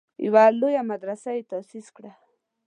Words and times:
یوه 0.25 0.43
لویه 0.59 0.81
مدرسه 0.91 1.29
یې 1.35 1.43
تاسیس 1.51 1.87
کړه. 1.95 2.11